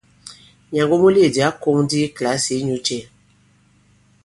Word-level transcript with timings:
Nyàngo 0.71 0.95
muleèdi 1.01 1.39
ǎ 1.47 1.49
kōŋ 1.61 1.77
ndi 1.83 1.97
i 2.05 2.13
kìlasì 2.15 2.53
inyū 2.59 2.77
cɛ? 2.87 2.97